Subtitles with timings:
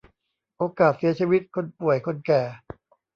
[0.57, 2.41] โอกาสเสียชีวิต คนป่วย คนแก่